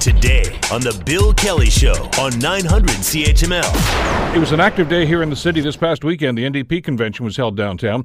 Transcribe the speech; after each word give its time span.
Today 0.00 0.44
on 0.72 0.80
The 0.82 1.00
Bill 1.04 1.32
Kelly 1.34 1.68
Show 1.70 1.92
on 2.20 2.38
900 2.38 2.88
CHML. 2.90 4.34
It 4.34 4.38
was 4.38 4.52
an 4.52 4.60
active 4.60 4.88
day 4.88 5.04
here 5.04 5.22
in 5.22 5.30
the 5.30 5.36
city 5.36 5.60
this 5.60 5.76
past 5.76 6.04
weekend. 6.04 6.38
The 6.38 6.44
NDP 6.44 6.84
convention 6.84 7.24
was 7.24 7.36
held 7.36 7.56
downtown. 7.56 8.04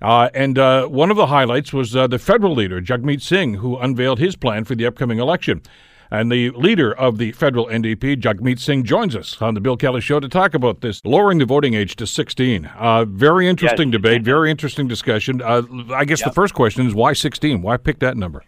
Uh, 0.00 0.30
and 0.34 0.58
uh, 0.58 0.86
one 0.86 1.10
of 1.10 1.16
the 1.16 1.26
highlights 1.26 1.72
was 1.72 1.94
uh, 1.94 2.06
the 2.06 2.18
federal 2.18 2.54
leader, 2.54 2.80
Jagmeet 2.80 3.20
Singh, 3.20 3.54
who 3.54 3.76
unveiled 3.76 4.18
his 4.18 4.34
plan 4.34 4.64
for 4.64 4.74
the 4.74 4.86
upcoming 4.86 5.18
election. 5.18 5.62
And 6.10 6.30
the 6.30 6.50
leader 6.50 6.92
of 6.92 7.18
the 7.18 7.32
federal 7.32 7.66
NDP, 7.66 8.16
Jagmeet 8.20 8.58
Singh, 8.58 8.84
joins 8.84 9.14
us 9.14 9.40
on 9.40 9.54
the 9.54 9.60
Bill 9.60 9.76
Kelly 9.76 10.00
Show 10.00 10.20
to 10.20 10.28
talk 10.28 10.54
about 10.54 10.80
this 10.80 11.00
lowering 11.04 11.38
the 11.38 11.46
voting 11.46 11.74
age 11.74 11.96
to 11.96 12.06
16. 12.06 12.66
Uh, 12.66 13.04
very 13.06 13.46
interesting 13.48 13.88
Yes. 13.88 13.92
debate, 14.00 14.22
very 14.22 14.50
interesting 14.50 14.88
discussion. 14.88 15.40
Uh, 15.42 15.62
I 15.94 16.04
guess 16.04 16.22
the 16.22 16.32
first 16.32 16.54
question 16.54 16.86
is 16.86 16.94
why 16.94 17.12
16? 17.12 17.62
Why 17.62 17.76
pick 17.76 17.98
that 18.00 18.16
number? 18.16 18.42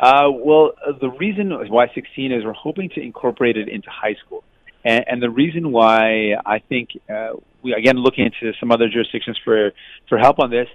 Uh, 0.00 0.30
well, 0.30 0.72
uh, 0.86 0.92
the 1.00 1.10
reason 1.10 1.50
why 1.68 1.86
16 1.92 2.32
is 2.32 2.44
we're 2.44 2.52
hoping 2.52 2.88
to 2.90 3.00
incorporate 3.00 3.56
it 3.56 3.68
into 3.68 3.88
high 3.90 4.14
school. 4.24 4.44
And, 4.84 5.04
and 5.08 5.22
the 5.22 5.30
reason 5.30 5.72
why 5.72 6.34
I 6.46 6.60
think 6.60 6.90
uh, 7.10 7.30
we, 7.62 7.72
again, 7.72 7.96
looking 7.96 8.26
into 8.26 8.56
some 8.60 8.70
other 8.70 8.88
jurisdictions 8.88 9.38
for, 9.44 9.72
for 10.08 10.18
help 10.18 10.38
on 10.38 10.50
this, 10.50 10.68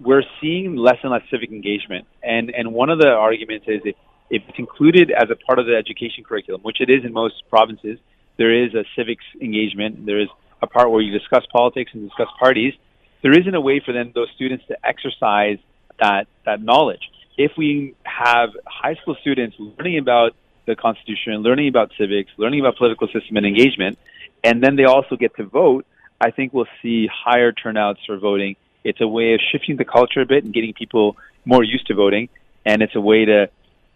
we're 0.00 0.22
seeing 0.40 0.76
less 0.76 0.98
and 1.02 1.10
less 1.10 1.22
civic 1.30 1.50
engagement. 1.50 2.06
And, 2.22 2.50
and 2.50 2.72
one 2.72 2.88
of 2.88 3.00
the 3.00 3.08
arguments 3.08 3.66
is 3.66 3.80
if, 3.84 3.96
if 4.30 4.42
it's 4.48 4.58
included 4.58 5.10
as 5.10 5.28
a 5.30 5.36
part 5.36 5.58
of 5.58 5.66
the 5.66 5.74
education 5.74 6.22
curriculum, 6.22 6.60
which 6.62 6.80
it 6.80 6.88
is 6.88 7.04
in 7.04 7.12
most 7.12 7.34
provinces, 7.50 7.98
there 8.36 8.64
is 8.64 8.74
a 8.74 8.84
civics 8.94 9.24
engagement. 9.42 10.06
There 10.06 10.20
is 10.20 10.28
a 10.62 10.68
part 10.68 10.92
where 10.92 11.00
you 11.00 11.18
discuss 11.18 11.42
politics 11.50 11.90
and 11.94 12.08
discuss 12.08 12.28
parties. 12.38 12.74
There 13.22 13.36
isn't 13.36 13.54
a 13.54 13.60
way 13.60 13.82
for 13.84 13.92
them, 13.92 14.12
those 14.14 14.28
students 14.36 14.64
to 14.68 14.76
exercise 14.86 15.58
that, 15.98 16.28
that 16.46 16.62
knowledge 16.62 17.02
if 17.38 17.52
we 17.56 17.94
have 18.18 18.50
high 18.66 18.94
school 18.96 19.16
students 19.20 19.56
learning 19.58 19.98
about 19.98 20.32
the 20.66 20.74
Constitution, 20.74 21.34
learning 21.36 21.68
about 21.68 21.92
civics, 21.96 22.30
learning 22.36 22.60
about 22.60 22.76
political 22.76 23.06
system 23.08 23.36
and 23.36 23.46
engagement, 23.46 23.98
and 24.42 24.62
then 24.62 24.76
they 24.76 24.84
also 24.84 25.16
get 25.16 25.36
to 25.36 25.44
vote, 25.44 25.86
I 26.20 26.30
think 26.30 26.52
we'll 26.52 26.72
see 26.82 27.06
higher 27.06 27.52
turnouts 27.52 28.00
for 28.06 28.18
voting. 28.18 28.56
It's 28.82 29.00
a 29.00 29.06
way 29.06 29.34
of 29.34 29.40
shifting 29.52 29.76
the 29.76 29.84
culture 29.84 30.20
a 30.20 30.26
bit 30.26 30.44
and 30.44 30.52
getting 30.52 30.74
people 30.74 31.16
more 31.44 31.62
used 31.62 31.86
to 31.88 31.94
voting, 31.94 32.28
and 32.66 32.82
it's 32.82 32.96
a 32.96 33.00
way 33.00 33.24
to. 33.24 33.50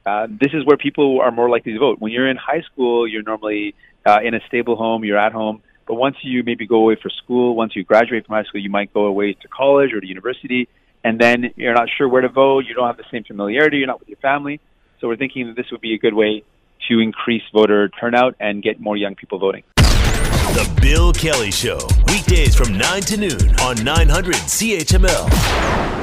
Uh, 0.04 0.26
this 0.28 0.52
is 0.52 0.64
where 0.64 0.76
people 0.76 1.20
are 1.20 1.30
more 1.30 1.48
likely 1.48 1.72
to 1.72 1.78
vote. 1.78 2.00
When 2.00 2.10
you're 2.12 2.28
in 2.28 2.36
high 2.36 2.62
school, 2.62 3.06
you're 3.06 3.22
normally 3.22 3.74
uh, 4.04 4.18
in 4.24 4.34
a 4.34 4.40
stable 4.48 4.74
home, 4.74 5.04
you're 5.04 5.18
at 5.18 5.32
home. 5.32 5.62
But 5.86 5.94
once 5.94 6.16
you 6.22 6.42
maybe 6.44 6.66
go 6.66 6.76
away 6.76 6.96
for 7.00 7.08
school, 7.08 7.54
once 7.54 7.76
you 7.76 7.84
graduate 7.84 8.26
from 8.26 8.34
high 8.34 8.44
school, 8.44 8.60
you 8.60 8.70
might 8.70 8.92
go 8.92 9.04
away 9.04 9.34
to 9.34 9.48
college 9.48 9.92
or 9.92 10.00
to 10.00 10.06
university 10.06 10.68
and 11.04 11.20
then 11.20 11.52
you're 11.56 11.74
not 11.74 11.88
sure 11.96 12.08
where 12.08 12.22
to 12.22 12.28
vote. 12.28 12.64
You 12.66 12.74
don't 12.74 12.86
have 12.86 12.96
the 12.96 13.04
same 13.10 13.24
familiarity. 13.24 13.78
You're 13.78 13.86
not 13.86 14.00
with 14.00 14.08
your 14.08 14.18
family. 14.18 14.60
So 15.00 15.08
we're 15.08 15.16
thinking 15.16 15.48
that 15.48 15.56
this 15.56 15.66
would 15.72 15.80
be 15.80 15.94
a 15.94 15.98
good 15.98 16.14
way 16.14 16.44
to 16.88 17.00
increase 17.00 17.42
voter 17.52 17.88
turnout 17.88 18.36
and 18.40 18.62
get 18.62 18.80
more 18.80 18.96
young 18.96 19.14
people 19.14 19.38
voting. 19.38 19.64
The 19.76 20.70
Bill 20.80 21.12
Kelly 21.12 21.50
Show, 21.50 21.78
weekdays 22.08 22.54
from 22.54 22.76
9 22.76 23.02
to 23.02 23.16
noon 23.16 23.60
on 23.60 23.82
900 23.82 24.34
CHML. 24.34 26.01